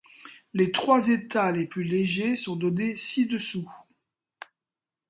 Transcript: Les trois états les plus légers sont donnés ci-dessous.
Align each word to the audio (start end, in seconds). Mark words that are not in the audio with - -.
Les 0.55 0.71
trois 0.71 1.09
états 1.09 1.51
les 1.51 1.67
plus 1.67 1.83
légers 1.83 2.35
sont 2.35 2.55
donnés 2.55 2.95
ci-dessous. 2.95 3.69